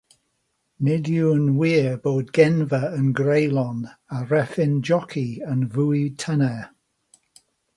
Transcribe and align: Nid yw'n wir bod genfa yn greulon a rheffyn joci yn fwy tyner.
Nid 0.85 1.09
yw'n 1.15 1.43
wir 1.57 1.91
bod 2.07 2.31
genfa 2.39 2.79
yn 3.01 3.11
greulon 3.19 3.85
a 4.19 4.25
rheffyn 4.33 4.75
joci 4.89 5.27
yn 5.53 5.63
fwy 5.77 6.03
tyner. 6.25 6.61